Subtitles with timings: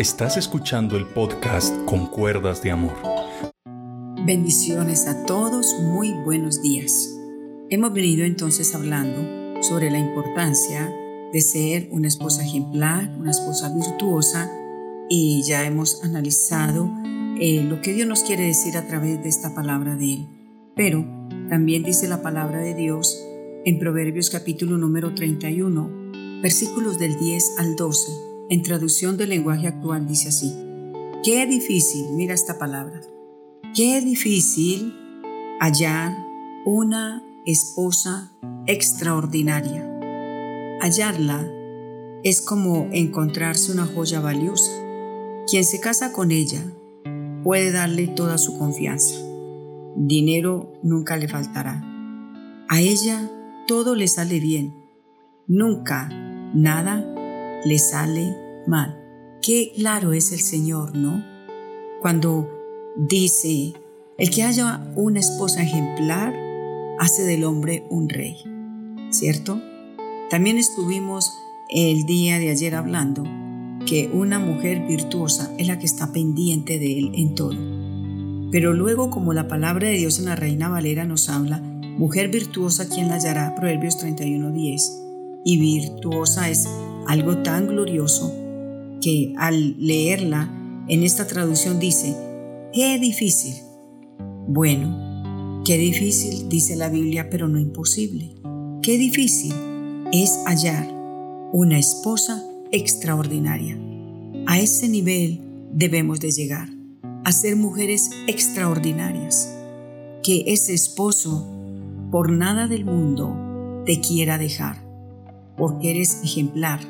[0.00, 2.94] Estás escuchando el podcast Con Cuerdas de Amor.
[4.24, 7.14] Bendiciones a todos, muy buenos días.
[7.68, 10.90] Hemos venido entonces hablando sobre la importancia
[11.34, 14.50] de ser una esposa ejemplar, una esposa virtuosa
[15.10, 16.90] y ya hemos analizado
[17.38, 20.28] eh, lo que Dios nos quiere decir a través de esta palabra de Él.
[20.76, 21.04] Pero
[21.50, 23.22] también dice la palabra de Dios
[23.66, 30.06] en Proverbios capítulo número 31, versículos del 10 al 12 en traducción del lenguaje actual
[30.08, 30.52] dice así,
[31.22, 33.00] qué difícil, mira esta palabra,
[33.74, 34.92] qué difícil
[35.60, 36.16] hallar
[36.66, 38.32] una esposa
[38.66, 39.86] extraordinaria.
[40.80, 41.48] Hallarla
[42.24, 44.72] es como encontrarse una joya valiosa.
[45.48, 46.62] Quien se casa con ella
[47.44, 49.14] puede darle toda su confianza.
[49.96, 51.84] Dinero nunca le faltará.
[52.68, 53.30] A ella
[53.68, 54.74] todo le sale bien.
[55.46, 56.08] Nunca
[56.52, 57.09] nada
[57.64, 58.96] le sale mal.
[59.42, 61.24] Qué claro es el Señor, ¿no?
[62.00, 62.48] Cuando
[62.96, 63.72] dice,
[64.18, 66.34] el que haya una esposa ejemplar
[66.98, 68.36] hace del hombre un rey,
[69.10, 69.60] ¿cierto?
[70.28, 71.32] También estuvimos
[71.70, 73.24] el día de ayer hablando
[73.86, 77.56] que una mujer virtuosa es la que está pendiente de él en todo.
[78.52, 82.88] Pero luego, como la palabra de Dios en la Reina Valera nos habla, mujer virtuosa,
[82.88, 83.54] quien la hallará?
[83.54, 85.42] Proverbios 31.10.
[85.44, 86.68] Y virtuosa es
[87.06, 88.34] algo tan glorioso
[89.00, 90.50] que al leerla
[90.88, 92.16] en esta traducción dice,
[92.72, 93.54] qué difícil.
[94.48, 98.34] Bueno, qué difícil, dice la Biblia, pero no imposible.
[98.82, 99.54] Qué difícil
[100.12, 100.88] es hallar
[101.52, 103.78] una esposa extraordinaria.
[104.46, 105.40] A ese nivel
[105.72, 106.68] debemos de llegar,
[107.24, 109.54] a ser mujeres extraordinarias,
[110.22, 111.46] que ese esposo
[112.10, 114.89] por nada del mundo te quiera dejar
[115.60, 116.80] porque eres ejemplar,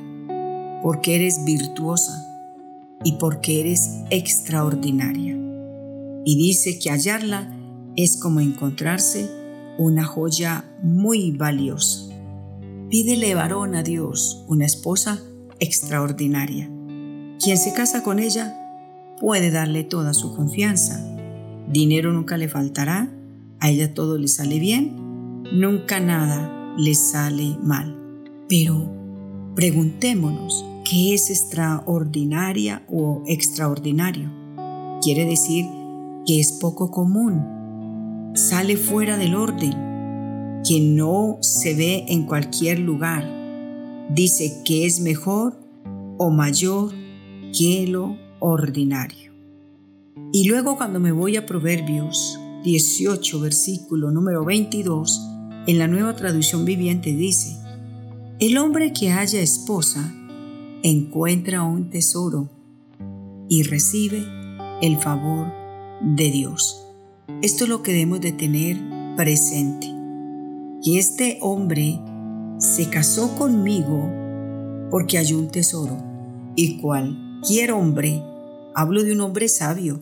[0.81, 2.25] porque eres virtuosa
[3.03, 5.37] y porque eres extraordinaria.
[6.25, 7.53] Y dice que hallarla
[7.97, 9.29] es como encontrarse
[9.77, 12.15] una joya muy valiosa.
[12.89, 15.21] Pídele varón a Dios una esposa
[15.59, 16.71] extraordinaria.
[17.43, 18.57] Quien se casa con ella
[19.19, 21.05] puede darle toda su confianza.
[21.69, 23.11] Dinero nunca le faltará,
[23.59, 28.00] a ella todo le sale bien, nunca nada le sale mal.
[28.51, 28.91] Pero
[29.55, 34.29] preguntémonos, ¿qué es extraordinaria o extraordinario?
[35.01, 35.67] Quiere decir
[36.27, 43.25] que es poco común, sale fuera del orden, que no se ve en cualquier lugar.
[44.13, 45.57] Dice que es mejor
[46.19, 46.93] o mayor
[47.57, 49.33] que lo ordinario.
[50.33, 55.25] Y luego cuando me voy a Proverbios 18, versículo número 22,
[55.69, 57.60] en la nueva traducción viviente dice,
[58.41, 60.15] el hombre que haya esposa
[60.83, 62.49] encuentra un tesoro
[63.51, 64.25] y recibe
[64.81, 65.53] el favor
[66.01, 66.87] de Dios.
[67.43, 68.79] Esto es lo que debemos de tener
[69.15, 69.89] presente.
[70.83, 72.01] Que este hombre
[72.57, 74.11] se casó conmigo
[74.91, 75.99] porque hay un tesoro.
[76.57, 78.23] Y cualquier hombre,
[78.75, 80.01] hablo de un hombre sabio,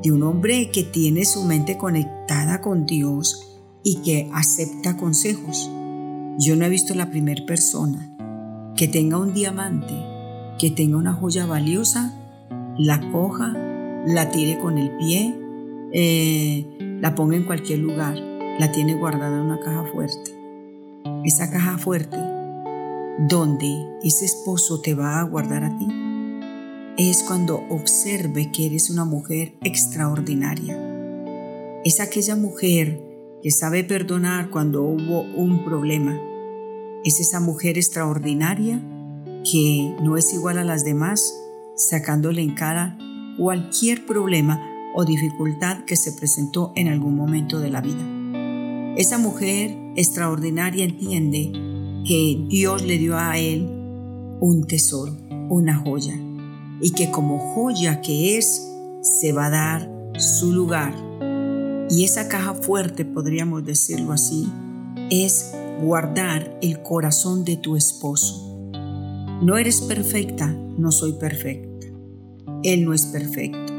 [0.00, 5.68] de un hombre que tiene su mente conectada con Dios y que acepta consejos
[6.38, 8.10] yo no he visto la primera persona
[8.76, 9.94] que tenga un diamante,
[10.58, 12.14] que tenga una joya valiosa,
[12.78, 13.52] la coja,
[14.06, 15.34] la tire con el pie,
[15.92, 18.16] eh, la ponga en cualquier lugar,
[18.58, 20.30] la tiene guardada en una caja fuerte.
[21.24, 22.16] Esa caja fuerte,
[23.28, 25.88] donde ese esposo te va a guardar a ti,
[26.96, 30.78] es cuando observe que eres una mujer extraordinaria.
[31.84, 33.09] Es aquella mujer
[33.42, 36.18] que sabe perdonar cuando hubo un problema.
[37.04, 38.80] Es esa mujer extraordinaria
[39.50, 41.34] que no es igual a las demás,
[41.74, 42.98] sacándole en cara
[43.38, 44.62] cualquier problema
[44.94, 48.96] o dificultad que se presentó en algún momento de la vida.
[48.96, 51.52] Esa mujer extraordinaria entiende
[52.06, 53.66] que Dios le dio a él
[54.40, 55.16] un tesoro,
[55.48, 56.14] una joya,
[56.80, 58.68] y que como joya que es,
[59.02, 61.09] se va a dar su lugar
[61.90, 64.48] y esa caja fuerte, podríamos decirlo así,
[65.10, 65.52] es
[65.82, 68.70] guardar el corazón de tu esposo.
[69.42, 71.86] No eres perfecta, no soy perfecta.
[72.62, 73.72] Él no es perfecto.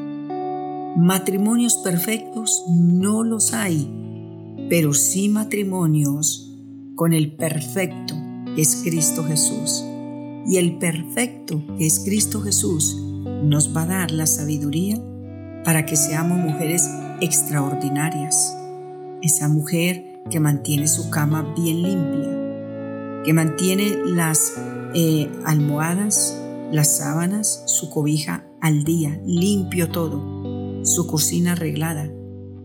[0.98, 3.90] Matrimonios perfectos no los hay,
[4.70, 6.52] pero sí matrimonios
[6.96, 8.16] con el perfecto
[8.56, 9.86] que es Cristo Jesús.
[10.48, 12.98] Y el perfecto que es Cristo Jesús
[13.44, 15.02] nos va a dar la sabiduría
[15.64, 16.90] para que seamos mujeres
[17.22, 18.58] extraordinarias.
[19.22, 24.54] Esa mujer que mantiene su cama bien limpia, que mantiene las
[24.94, 26.42] eh, almohadas
[26.72, 32.10] las sábanas, su cobija al día, limpio todo, su cocina arreglada,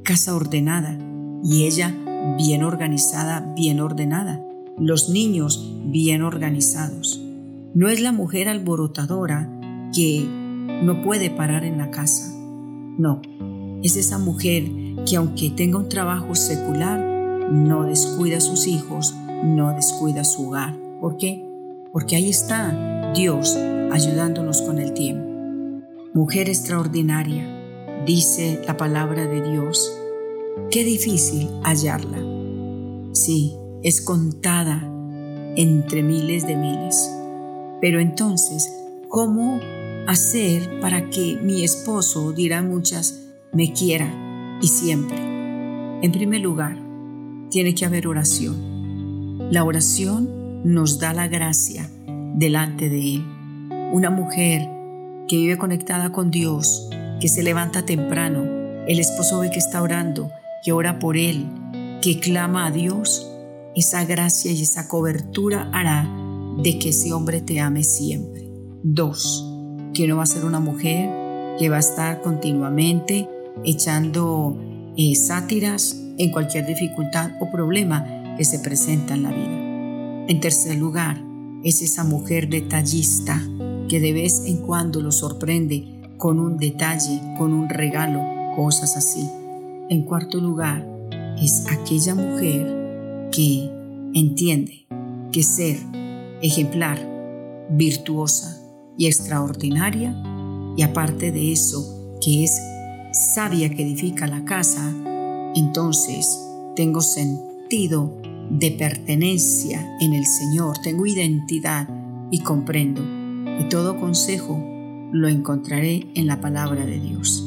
[0.04, 0.96] casa ordenada
[1.42, 1.94] y ella
[2.36, 4.44] bien organizada, bien ordenada,
[4.78, 7.20] los niños bien organizados.
[7.74, 9.50] No es la mujer alborotadora
[9.92, 10.24] que
[10.82, 12.32] no puede parar en la casa.
[12.98, 13.20] No,
[13.86, 14.64] es esa mujer
[15.08, 17.00] que aunque tenga un trabajo secular,
[17.50, 20.76] no descuida a sus hijos, no descuida su hogar.
[21.00, 21.44] ¿Por qué?
[21.92, 23.56] Porque ahí está Dios
[23.92, 25.24] ayudándonos con el tiempo.
[26.12, 27.46] Mujer extraordinaria,
[28.04, 29.92] dice la palabra de Dios.
[30.70, 32.18] Qué difícil hallarla.
[33.12, 34.82] Sí, es contada
[35.56, 37.10] entre miles de miles.
[37.80, 38.72] Pero entonces,
[39.08, 39.60] ¿cómo
[40.06, 43.25] hacer para que mi esposo, dirán muchas,
[43.56, 45.16] me quiera y siempre?
[45.16, 46.78] En primer lugar,
[47.50, 49.48] tiene que haber oración.
[49.50, 51.90] La oración nos da la gracia
[52.34, 53.24] delante de Él.
[53.94, 54.68] Una mujer
[55.26, 58.44] que vive conectada con Dios, que se levanta temprano,
[58.86, 60.30] el esposo ve que está orando,
[60.62, 61.46] que ora por Él,
[62.02, 63.26] que clama a Dios,
[63.74, 66.06] esa gracia y esa cobertura hará
[66.62, 68.50] de que ese hombre te ame siempre.
[68.82, 69.50] Dos,
[69.94, 71.08] que no va a ser una mujer
[71.58, 73.30] que va a estar continuamente
[73.64, 74.56] echando
[74.96, 80.26] eh, sátiras en cualquier dificultad o problema que se presenta en la vida.
[80.28, 81.22] En tercer lugar,
[81.62, 83.42] es esa mujer detallista
[83.88, 88.22] que de vez en cuando lo sorprende con un detalle, con un regalo,
[88.56, 89.28] cosas así.
[89.88, 90.86] En cuarto lugar,
[91.40, 93.70] es aquella mujer que
[94.14, 94.86] entiende
[95.32, 95.78] que ser
[96.42, 96.98] ejemplar,
[97.70, 98.60] virtuosa
[98.96, 100.14] y extraordinaria,
[100.76, 102.58] y aparte de eso, que es
[103.16, 104.92] sabia que edifica la casa,
[105.54, 106.38] entonces
[106.74, 108.12] tengo sentido
[108.50, 111.88] de pertenencia en el Señor, tengo identidad
[112.30, 113.02] y comprendo
[113.58, 114.62] que todo consejo
[115.12, 117.42] lo encontraré en la palabra de Dios.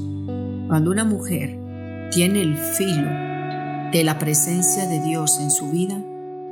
[0.68, 1.60] Cuando una mujer
[2.12, 3.10] tiene el filo
[3.92, 6.04] de la presencia de Dios en su vida,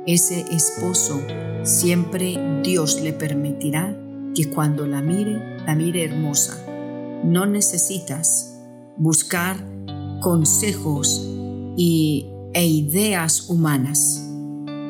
[0.06, 1.20] ese esposo
[1.64, 3.96] siempre Dios le permitirá
[4.34, 6.56] que cuando la mire, la mire hermosa.
[7.24, 8.57] No necesitas
[8.98, 9.56] buscar
[10.20, 11.24] consejos
[11.76, 14.24] y, e ideas humanas.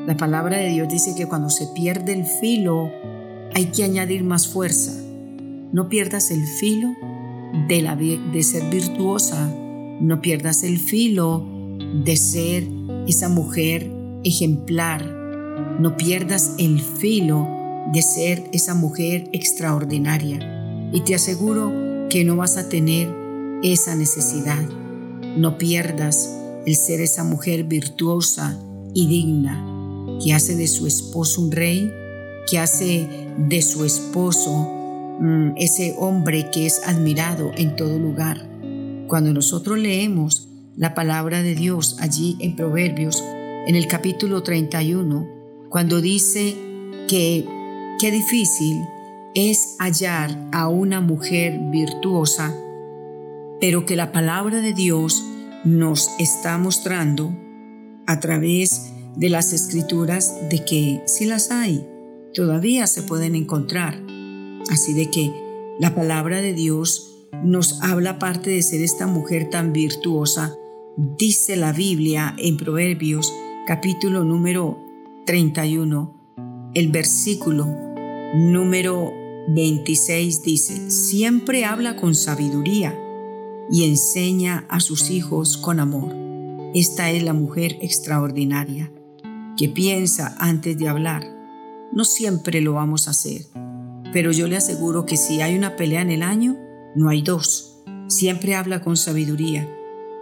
[0.06, 2.90] La palabra de Dios dice que cuando se pierde el filo
[3.55, 4.93] hay que añadir más fuerza.
[5.72, 6.94] No pierdas el filo
[7.69, 9.52] de, la, de ser virtuosa,
[10.00, 11.46] no pierdas el filo
[12.04, 12.66] de ser
[13.06, 13.90] esa mujer
[14.25, 15.04] ejemplar,
[15.78, 17.46] no pierdas el filo
[17.93, 20.90] de ser esa mujer extraordinaria.
[20.93, 23.17] Y te aseguro que no vas a tener
[23.62, 24.62] esa necesidad.
[25.37, 26.34] No pierdas
[26.66, 28.58] el ser esa mujer virtuosa
[28.94, 29.64] y digna
[30.22, 31.93] que hace de su esposo un rey,
[32.50, 34.69] que hace de su esposo
[35.20, 38.49] mm, ese hombre que es admirado en todo lugar.
[39.06, 43.22] Cuando nosotros leemos la palabra de Dios allí en Proverbios,
[43.66, 45.26] en el capítulo 31,
[45.69, 46.56] cuando dice
[47.08, 47.44] que
[47.99, 48.84] qué difícil
[49.34, 52.54] es hallar a una mujer virtuosa,
[53.60, 55.25] pero que la palabra de Dios
[55.64, 57.37] nos está mostrando
[58.06, 61.87] a través de las escrituras de que si las hay,
[62.34, 64.00] todavía se pueden encontrar.
[64.70, 65.32] Así de que
[65.78, 70.54] la palabra de Dios nos habla aparte de ser esta mujer tan virtuosa,
[70.97, 73.32] dice la Biblia en Proverbios
[73.66, 74.78] capítulo número
[75.26, 77.66] 31, el versículo
[78.35, 79.12] número
[79.49, 82.97] 26 dice, siempre habla con sabiduría
[83.70, 86.14] y enseña a sus hijos con amor.
[86.75, 88.92] Esta es la mujer extraordinaria
[89.56, 91.25] que piensa antes de hablar.
[91.92, 93.46] No siempre lo vamos a hacer,
[94.12, 96.56] pero yo le aseguro que si hay una pelea en el año,
[96.94, 97.82] no hay dos.
[98.06, 99.68] Siempre habla con sabiduría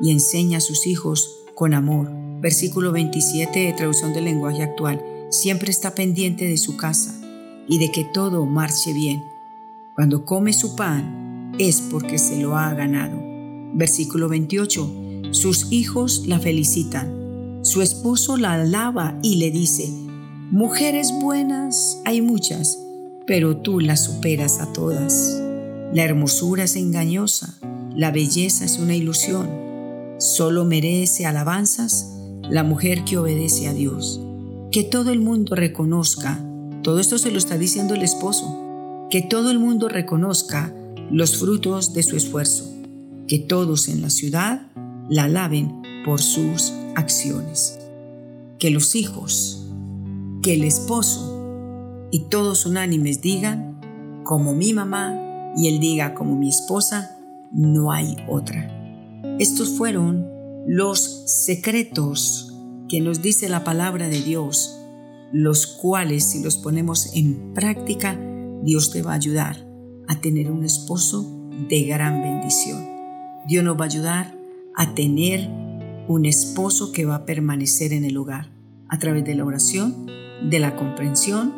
[0.00, 2.10] y enseña a sus hijos con amor.
[2.40, 5.04] Versículo 27 de traducción del lenguaje actual.
[5.30, 7.14] Siempre está pendiente de su casa
[7.68, 9.24] y de que todo marche bien.
[9.94, 13.25] Cuando come su pan es porque se lo ha ganado.
[13.76, 15.32] Versículo 28.
[15.32, 17.60] Sus hijos la felicitan.
[17.62, 19.92] Su esposo la alaba y le dice,
[20.50, 22.78] Mujeres buenas hay muchas,
[23.26, 25.42] pero tú las superas a todas.
[25.92, 27.58] La hermosura es engañosa,
[27.94, 29.48] la belleza es una ilusión.
[30.18, 32.12] Solo merece alabanzas
[32.48, 34.20] la mujer que obedece a Dios.
[34.70, 36.40] Que todo el mundo reconozca,
[36.82, 40.72] todo esto se lo está diciendo el esposo, que todo el mundo reconozca
[41.10, 42.72] los frutos de su esfuerzo,
[43.28, 44.68] que todos en la ciudad
[45.08, 47.78] la alaben por sus acciones.
[48.58, 49.68] Que los hijos,
[50.42, 53.80] que el esposo y todos unánimes digan,
[54.24, 57.18] como mi mamá y él diga como mi esposa,
[57.52, 58.72] no hay otra.
[59.38, 60.26] Estos fueron
[60.66, 62.54] los secretos
[62.88, 64.78] que nos dice la palabra de Dios,
[65.32, 68.18] los cuales si los ponemos en práctica,
[68.62, 69.66] Dios te va a ayudar
[70.08, 72.95] a tener un esposo de gran bendición.
[73.46, 74.38] Dios nos va a ayudar
[74.74, 75.48] a tener
[76.08, 78.50] un esposo que va a permanecer en el hogar
[78.88, 80.06] a través de la oración,
[80.50, 81.54] de la comprensión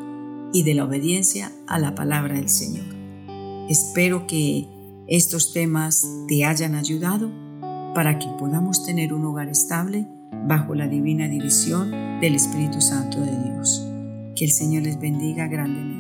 [0.53, 2.85] y de la obediencia a la palabra del Señor.
[3.69, 4.67] Espero que
[5.07, 7.31] estos temas te hayan ayudado
[7.95, 10.07] para que podamos tener un hogar estable
[10.47, 11.91] bajo la divina división
[12.21, 13.87] del Espíritu Santo de Dios.
[14.37, 15.98] Que el Señor les bendiga grandemente.